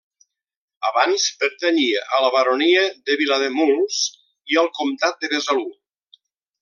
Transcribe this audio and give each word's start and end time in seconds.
Abans 0.87 1.25
pertanyia 1.43 2.01
a 2.17 2.21
la 2.25 2.31
baronia 2.37 2.87
de 3.11 3.19
Vilademuls 3.21 4.01
i 4.55 4.59
al 4.63 4.71
comtat 4.81 5.21
de 5.27 5.31
Besalú. 5.35 5.69